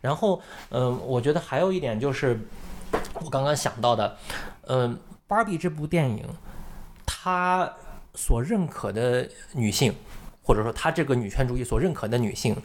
[0.00, 2.38] 然后，嗯、我觉得还有一点就是，
[3.22, 4.16] 我刚刚想到的，
[4.68, 6.24] 嗯、芭比这部电影，
[7.04, 7.70] 它
[8.14, 9.94] 所认可的女性，
[10.42, 12.56] 或者说它这个女权主义所认可的女性，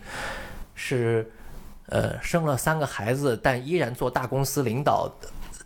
[0.76, 1.32] 是
[1.88, 5.12] 呃，生了三个孩子，但依然做大公司领导、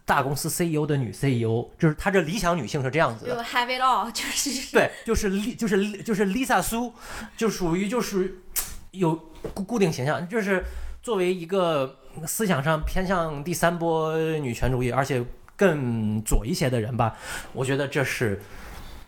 [0.05, 3.43] 大公司 CEO 的女 CEO，就是她这理想女性是这样子就的。
[3.43, 6.93] have it all，就是对，就是丽，就是就是 Lisa 苏，
[7.35, 8.39] 就属于就是
[8.91, 9.15] 有
[9.53, 10.63] 固固定形象，就是
[11.01, 17.17] 作为一个思想上偏向第三波女权主义，而且更左一些的人吧，
[17.51, 18.39] 我觉得这是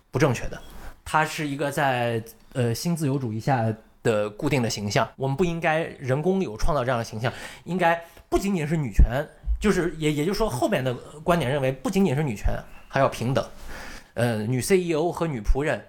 [0.10, 0.60] 不正确的。
[1.06, 7.32] 她是一个在呃新自由主义下的固定的形象，我们不应该人工有创造这样的形象，
[7.66, 9.26] 应该不仅仅是女权，
[9.60, 10.94] 就是也也就是说后面的
[11.24, 12.54] 观点认为不仅仅是女权，
[12.88, 13.46] 还要平等。
[14.14, 15.86] 呃，女 CEO 和女仆人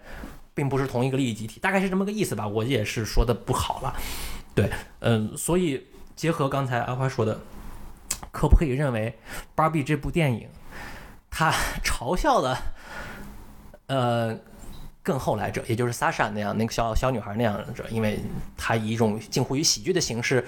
[0.55, 2.47] 并不是同一个利益集体，大概是这么个意思吧。
[2.47, 3.97] 我也是说的不好了，
[4.55, 7.41] 对，嗯、所以结合刚才阿花说的，
[8.31, 9.19] 可不可以认为
[9.55, 10.47] 《芭比》这部电影，
[11.31, 11.51] 它
[11.83, 12.59] 嘲笑了，
[13.87, 14.39] 呃，
[15.03, 18.19] 更后来者，也就是 Sasha 那样那个小小女孩那样者，因为
[18.59, 20.47] 她以一种近乎于喜剧的形式。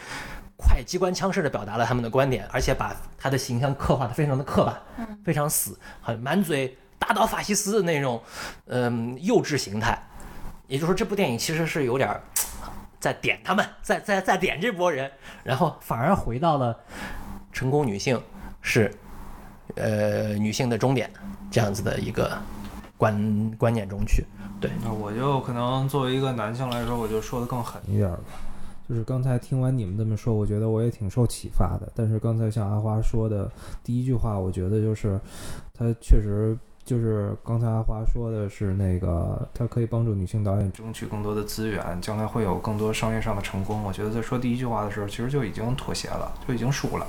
[0.60, 8.22] 快机关枪式的表达了他们的观点，而且把他的形象刻画的非常的刻板，非常死，很满嘴打倒法西斯的那种，
[8.66, 9.98] 嗯，幼稚形态。
[10.68, 12.22] 也就是说，这部电影其实是有点儿
[13.00, 15.10] 在点他们，在在在点这波人，
[15.42, 16.78] 然后反而回到了
[17.52, 18.22] 成功女性
[18.60, 18.94] 是
[19.76, 21.10] 呃女性的终点
[21.50, 22.30] 这样子的一个
[22.96, 24.24] 观观念中去。
[24.60, 27.80] 对，那我就可能作为一个男性来说，我就说的更狠。
[27.88, 28.22] 一点儿吧。
[28.90, 31.88] 就是刚才听完你们这么说，我觉得我也挺受启发的。
[31.94, 33.48] 但是刚才像阿花说的
[33.84, 35.16] 第一句话，我觉得就是
[35.72, 43.80] 他确实就是刚才阿花说的是那个，他可以帮助女性导演争取更多的资源，将来会有更多商业上的成功。
[43.84, 47.06] 我觉得在说第一句话的时候，其实就已经妥协了，就已经输了。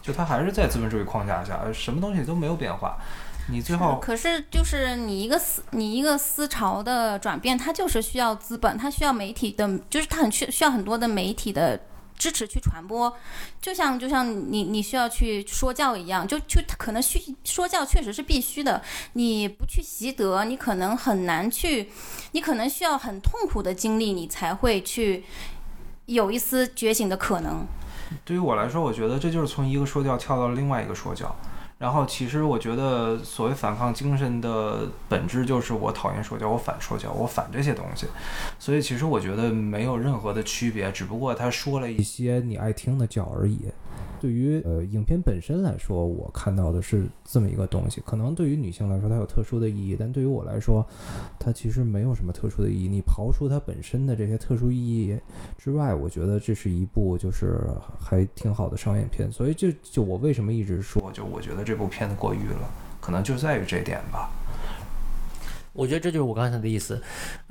[0.00, 2.96] 就他还是在资本主义框架下，什么东西都没有变化。
[3.50, 11.80] 你最后可是就是你一个思你一个思潮的转变，它就是需要资本，它需要媒体的，就是它很需需要很多的媒体的
[12.16, 13.10] 支持去传播。
[13.60, 18.82] 就像就像你你需要去说教一样，就就可能需说教确实是必须的。
[19.14, 21.90] 你不去习得，你可能很难去，
[22.32, 25.24] 你可能需要很痛苦的经历，你才会去
[26.06, 27.66] 有一丝觉醒的可能。
[28.24, 31.34] 对于我来说，我觉得这就是从一个说教跳到了另外一个说教。
[31.78, 38.06] 然后，其实我觉得所谓反抗精神的本质就是我讨厌说教，我反说教，我反这些东西。
[38.58, 43.60] 所以，其实我觉得没有任何的区别，只不过他说了一些你爱听的教而已。
[44.20, 48.02] 对于呃影片本身来说，我看到的是这么一个东西。
[48.04, 50.86] 可能对于女性来说，它有特殊的意义，但对于我来说，
[51.38, 52.88] 它其实没有什么特殊的意义。
[52.88, 55.18] 你刨除它本身的这些特殊意义
[55.56, 57.60] 之外，我觉得这是一部就是
[58.00, 59.30] 还挺好的商业片。
[59.30, 64.30] 所以就就我为什么一直说，就我觉得这部片子过誉了，可能就在于这点吧。
[65.72, 67.00] 我觉得这就是我刚才的意思。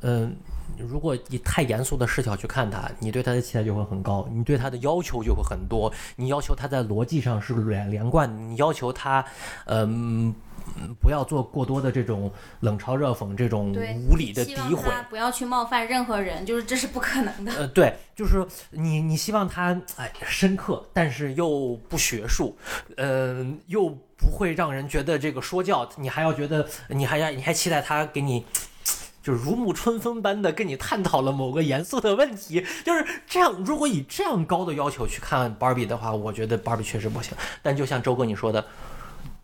[0.02, 0.36] 嗯、
[0.78, 5.92] 如果以太严肃的视角去看它，你对它的期待就会很高，你对它的要求就会很多。
[6.16, 9.26] 你要求它在逻辑上是连连贯，你要求它，
[9.66, 10.34] 嗯、
[11.02, 13.72] 不要做过多的这种冷嘲热讽、这种
[14.10, 14.92] 无理的诋毁。
[15.10, 17.52] 不要去冒犯任何人， 就是这是不可能的。
[17.54, 22.56] 呃，对，就是你你希望他哎深刻，但是又不学术，
[22.98, 28.46] 嗯、又不会让人觉得这个说教，你还要觉得你还要你还期待他给你。
[29.28, 33.52] 就如沐春风般的跟你探讨了某个严肃的问题，就是这样。
[33.66, 37.34] 如果以这样高的要求去看芭比的话，我觉得芭比确实不行。
[37.62, 38.66] 但就像周哥你说的，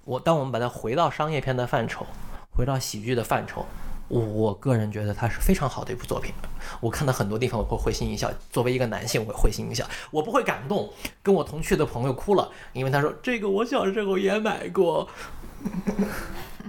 [0.06, 2.08] 我当我们把它回到商业片的范畴，
[2.56, 3.66] 回到喜剧的范畴，
[4.08, 6.34] 我我个人觉得它是非常好的一部作品。
[6.80, 10.90] 我看到很多地方我会会心一笑，作为一个男性我会会心一笑，我不会感动。
[11.22, 15.10] 跟我同去的朋友哭了，因为他说这个我小时候也买过。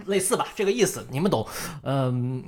[0.06, 1.46] 类似吧，这个意思你们懂，
[1.82, 2.42] 嗯，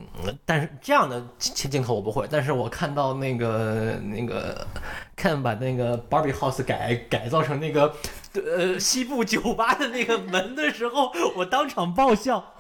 [0.44, 4.66] 但是这样的镜镜头我不会，但是我看到那个那个
[5.14, 7.94] 看把那个 Barbie House 改改造成那个
[8.35, 12.54] 呃西部酒吧的那个门的时候，我当场爆笑。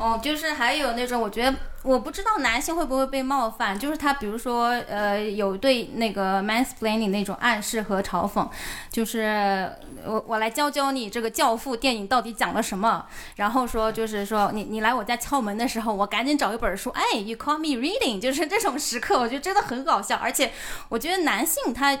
[0.00, 8.48] 哦，就是还有那种，我觉得我不知道男性会不会被冒犯，就是他比如说呃有对那个 mansplaining 那种暗示和嘲讽，
[8.90, 9.70] 就是
[10.06, 13.04] 我我来教教你这个教父电影到底讲了什么，
[13.36, 20.50] 然后说就是说你你来我家敲门的时候，我赶紧找一本书，哎，you call me reading， 就是这种时刻，我觉得真的很搞笑，而且
[20.88, 21.94] 我觉得男性他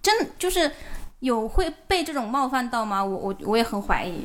[0.00, 0.70] 真就是
[1.18, 3.04] 有会被这种冒犯到吗？
[3.04, 4.24] 我我我也很怀疑。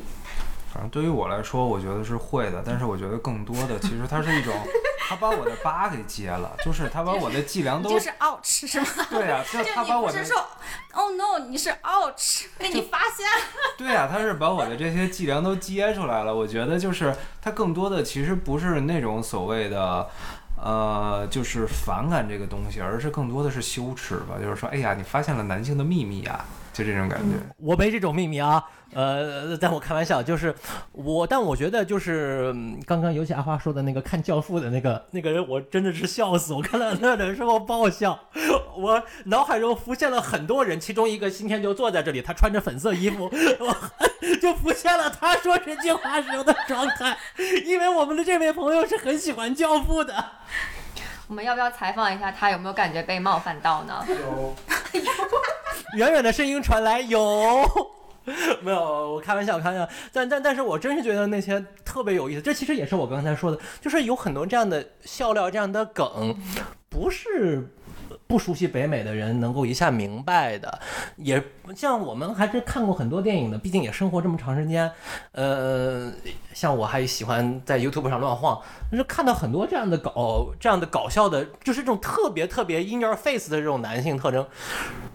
[0.76, 4.54] 反正对于我来说，我觉得是会的，但是我觉得更多的其实它是一种，
[5.08, 8.86] 他把我的疤给揭了，就是他把我的伎俩都就是 ouch 是吗？
[9.08, 10.46] 对呀、就就他把我的你是说
[10.92, 13.74] ，Oh no，你是 ouch，被你发现了。
[13.78, 16.34] 对呀、他是把我的这些伎俩都揭出来了。
[16.34, 20.06] 我觉得就是他更多的其实不是那种所谓的，
[20.62, 24.34] 呃，就是反感这个东西，而是更多的是羞耻吧。
[24.38, 26.44] 就是说，哎呀，你发现了男性的秘密呀，
[26.84, 27.36] 就这种感觉。
[27.58, 28.62] 我没这种秘密啊，
[28.92, 30.54] 呃，但我开玩笑，就是
[30.92, 32.54] 我，但我觉得就是
[32.86, 38.18] 刚刚尤其阿花说的那个看《教父》的那个那个人，我真的是笑死，我看到那的时候爆笑，
[38.76, 43.24] 我脑海中浮现了很多人，其中一个今天就坐在这里，他穿着粉色衣服，
[43.60, 43.76] 我
[44.40, 47.16] 就浮现了他说这句话时候的状态，
[47.64, 50.14] 因为我们的这位朋友是很喜欢《教父》的。
[51.28, 54.04] 我们要不要采访一下他有没有感觉被冒犯到呢？
[54.08, 54.54] 有
[55.98, 57.64] 远远的声音传来，有。
[58.60, 59.88] 没有，我开玩笑，开玩笑。
[60.12, 62.42] 但但但是我真是觉得那些特别有意思。
[62.42, 66.36] 这其实也是我刚才说的，就是有很多这样的笑料、这样的梗，
[66.88, 67.68] 不是
[68.26, 70.78] 不熟悉北美的人能够一下明白的。
[71.16, 71.42] 也
[71.74, 74.90] 像我们还是看过很多电影的，毕竟也生活这么长时间。
[75.32, 76.12] 呃，
[76.52, 78.60] 像我还喜欢在 YouTube 上乱晃，
[78.90, 84.46] 就是看到很多这样的搞这样的搞笑的，就是这种特别特别 in your face 的这种男性特征。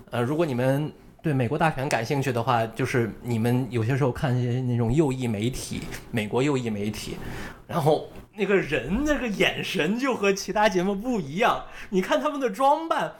[0.09, 0.91] 呃，如果你们
[1.21, 5.81] 对美国大选感兴趣的话，就是你们有些时候看一些那种右翼媒体，
[6.11, 7.15] 美国右翼媒体，
[7.67, 11.65] 然后那个人那个眼神就和其他节目不一样。
[11.89, 13.13] 你看他们的装扮。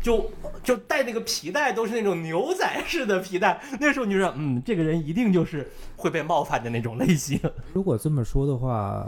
[0.00, 0.30] 就
[0.62, 7.38] 就带那个皮带都是那种牛仔式的皮带，那时候你就说，嗯，这个人一定就是会被冒犯的那种类型。
[7.72, 9.04] 如果这么说的话，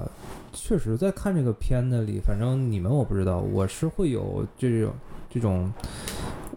[0.52, 4.92] 确实在看这个片子里，反正你们我不知道，我是会有这种
[5.32, 5.72] 这种，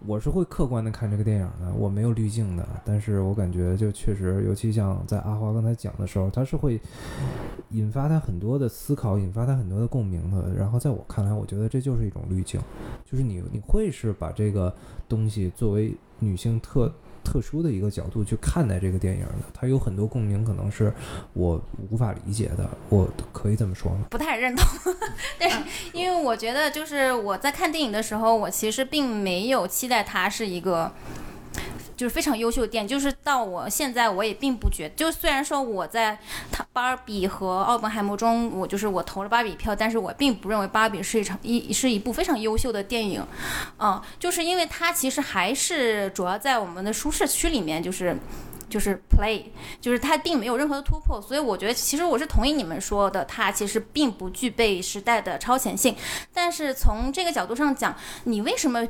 [0.05, 2.67] 我是会客观的看这个电影的，我没有滤镜的。
[2.83, 6.79] 但是我感觉就确实，尤其像在阿花刚才讲的时候，他是会
[7.69, 10.53] 引发他很多的思考，引发他很多的共鸣的。
[10.53, 12.59] 然后在我看来，我觉得这就是一种滤镜，
[13.05, 14.73] 就是你你会是把这个
[15.07, 16.91] 东西作为女性特。
[17.23, 20.93] 特殊的一个角度去看待这个电影的，它有很多共鸣，可能是
[21.33, 24.05] 我无法理解的，我可以这么说吗？
[24.09, 24.65] 不太认同，
[25.39, 25.57] 但是
[25.93, 30.91] 因为我觉得，就是我在看电影的时候，我其实并没有期待它是一个。
[31.95, 36.17] 就是非常优秀的电影，就是到我现在我也并不觉，就虽然说我在
[36.51, 43.25] 他芭比和奥本海默中，我就是我投了芭比票，但是我并不认为芭比是一场一是一部非常优秀的电影，
[43.79, 48.17] 嗯，就是因为它其实还是主要在我们的舒适区里面，就是。
[48.69, 49.43] 就是 play，
[49.79, 55.95] 就是它并没有任何的突破，所以我觉得其实我是同意你们说的，它其实并不具备时代的超前性。
[56.33, 58.83] 但是从这个角度上讲，你为什么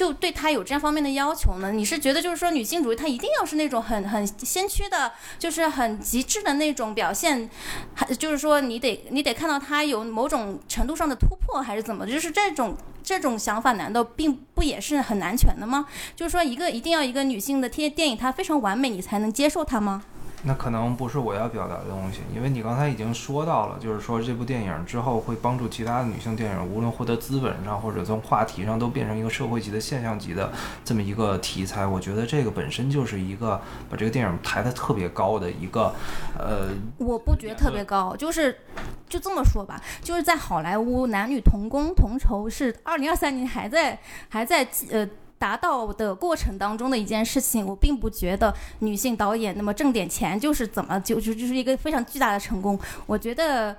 [0.00, 1.72] 就对它有这样方面的要求呢？
[1.72, 7.50] 你是觉得就是说女性主义它一定要是那种很很先驱的，就是很极致的那种表现，
[7.92, 12.06] 还就是说你得你得看到它有某种程度上的突破，还是怎么？
[12.06, 12.74] 就是这种。
[13.02, 15.86] 这种想法难道并不也是很难全的吗？
[16.14, 20.04] 就是说，一个一定要一个女性的贴电影，它非常完美，你才能接受它吗？
[20.42, 30.50] 那可能不是我要表达的东西，因为你刚才已经说到了，就是说这部电影之后会帮助其他的女性电影，无论获得资本上或者从话题上，都变成一个社会级的现象级的
[30.82, 31.86] 这么一个题材。
[31.86, 33.60] 我觉得这个本身就是一个
[33.90, 35.94] 把这个电影抬得特别高的一个，
[36.38, 38.60] 呃，我不觉得特别高，就是
[39.08, 43.98] 就这么说吧，就是在好莱坞男女同工同酬是二零二三年还在
[44.30, 45.06] 还在呃。
[45.40, 52.78] 达到的过程当中的一件事情，我并不觉得女性导演那么挣点钱就是怎么就就就是一个非常巨大的成功。
[53.06, 53.74] 我觉得，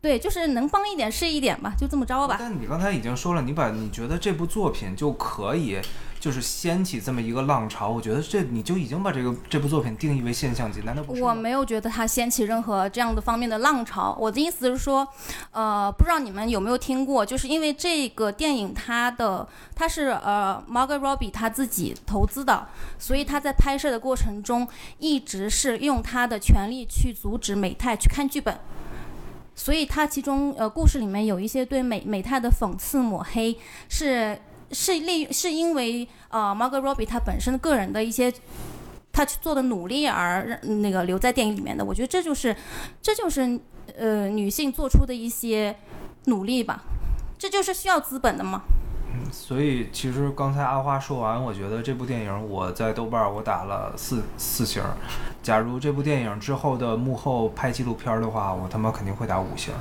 [0.00, 2.36] 对，就是能帮一点是一点吧，就这么着吧。
[2.40, 5.78] 但你刚才已经说了，你把你觉得这部作品就可以。
[6.22, 11.20] 就是掀起这么一个浪潮，我觉得这你就已经把这个这部作品定义为现象级，难道不？
[11.20, 14.16] 我没有觉得它掀起任何这样的方面的浪潮。
[14.20, 15.04] 我的意思是说，
[15.50, 19.44] 呃，不知道你们有没有听过，就是因为这个电影它的
[19.74, 22.68] 它是呃 Margot Robbie 他自己投资的，
[23.00, 24.68] 所以他在拍摄的过程中
[25.00, 28.56] 一直是用他的权利去阻止美泰去看剧本，
[29.56, 33.58] 所以它其中呃故事里面有一些对美美泰的讽刺抹黑
[33.88, 34.38] 是。
[34.72, 38.32] 是利是因为呃，Margot Robbie 她本身个人的一些
[39.12, 42.56] 她去做的努力而那个留在电影里面的，我觉得这就是
[43.00, 43.60] 这就是
[43.96, 45.76] 呃女性做出的一些
[46.24, 46.82] 努力吧，
[47.38, 48.62] 这就是需要资本的嘛。
[49.30, 54.82] 所以其实刚才阿花说完，我觉得这部电影我在豆瓣我打了四四星。
[55.42, 59.74] 假如这部电影之后的幕后拍纪录片的话，我他妈肯定会打五星。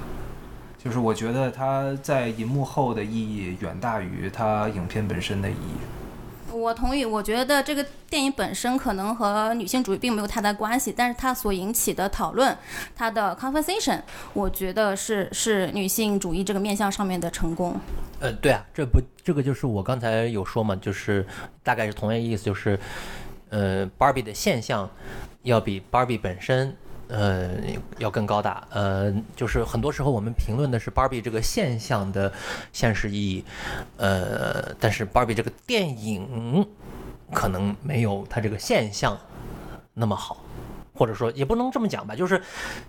[0.84, 6.54] 就是我觉得它在银幕后的意义远大于它影片本身的意义。
[6.54, 12.58] 我同意，我觉得这个电影本身可能和女性主义并没有太大关系，但是它所引起的讨论，
[12.94, 14.02] 它的 conversation，
[14.34, 17.80] 我觉得是是女性主义这个面向上面的成功。
[18.20, 21.26] 呃，对啊，这不这个就是我刚才有说嘛，就是
[21.64, 22.78] 大概是同样意思，就是
[23.50, 24.90] 呃，Barbie 的现象
[25.44, 26.76] 要比 Barbie 本身。
[27.12, 27.52] 呃，
[27.98, 28.66] 要更高大。
[28.72, 32.32] 呃，就是很多时候我们评论的是 Barbie 这个现象的
[32.72, 33.46] 现实意义，
[33.98, 36.66] 呃，但是 Barbie 这个电影
[37.34, 39.18] 可能没有它这个现象
[39.94, 40.38] 那么好，
[40.96, 42.42] 或者说也不能这么讲吧，就是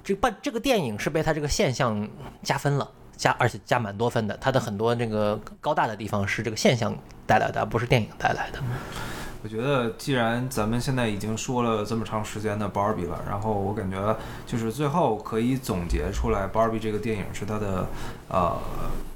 [0.03, 2.09] 这把这个电影是被它这个现象
[2.43, 2.91] 加分了。
[3.15, 6.93] 加而且加蛮多分的，它的很多那个高大的地方是这个现象
[7.25, 8.59] 带来的，不是电影带来的。
[9.45, 14.17] 我觉得，既然咱们现在已经说了这么长时间的 Barbie 了，然后我感觉
[14.47, 17.87] 就是最后可以总结出来，Barbie 这个电影是它的
[18.29, 18.57] 呃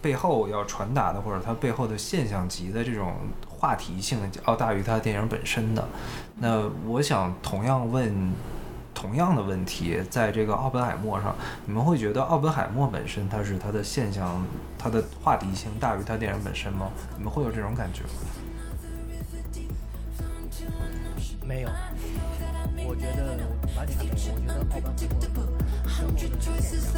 [0.02, 3.14] 背后要传达的，或者它背后的现象级的这种
[3.48, 4.18] 话题性
[4.48, 5.86] 要大于它电影本身的。
[6.40, 8.32] 那我想同样问
[8.92, 14.44] 同样的问题，在这个奥本海默上，你们会觉得奥本海默本身它是它的现象，
[14.76, 16.90] 它的话题性大于它电影本身吗？
[17.16, 18.08] 你们会有这种感觉吗？
[21.46, 21.68] 没有，
[22.88, 23.24] 我觉得
[23.76, 24.58] 完全没有。
[24.82, 25.42] 我觉得奥本
[25.86, 26.96] 海默生活的现象。